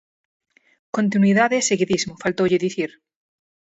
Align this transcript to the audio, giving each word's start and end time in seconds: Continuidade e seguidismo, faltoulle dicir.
Continuidade 0.97 1.55
e 1.57 1.67
seguidismo, 1.69 2.13
faltoulle 2.23 2.63
dicir. 2.65 2.91